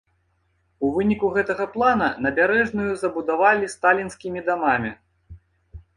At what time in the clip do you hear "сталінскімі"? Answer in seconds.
3.77-4.39